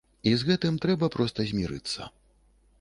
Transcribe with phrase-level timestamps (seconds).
[0.29, 2.11] І з гэтым трэба проста змірыцца.